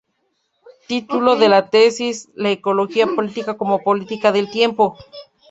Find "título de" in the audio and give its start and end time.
0.87-1.47